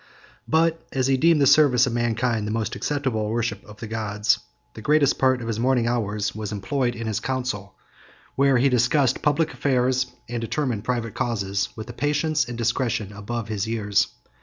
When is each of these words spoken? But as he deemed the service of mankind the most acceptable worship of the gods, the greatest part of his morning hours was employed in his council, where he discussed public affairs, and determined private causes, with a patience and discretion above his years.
But 0.47 0.83
as 0.91 1.05
he 1.05 1.15
deemed 1.15 1.39
the 1.41 1.45
service 1.45 1.85
of 1.85 1.93
mankind 1.93 2.47
the 2.47 2.51
most 2.51 2.75
acceptable 2.75 3.29
worship 3.29 3.63
of 3.65 3.77
the 3.79 3.85
gods, 3.85 4.39
the 4.73 4.81
greatest 4.81 5.19
part 5.19 5.41
of 5.43 5.47
his 5.47 5.59
morning 5.59 5.85
hours 5.87 6.33
was 6.33 6.51
employed 6.51 6.95
in 6.95 7.05
his 7.05 7.19
council, 7.19 7.75
where 8.35 8.57
he 8.57 8.67
discussed 8.67 9.21
public 9.21 9.53
affairs, 9.53 10.07
and 10.27 10.41
determined 10.41 10.83
private 10.85 11.13
causes, 11.13 11.69
with 11.75 11.87
a 11.87 11.93
patience 11.93 12.45
and 12.45 12.57
discretion 12.57 13.13
above 13.13 13.47
his 13.47 13.67
years. 13.67 14.07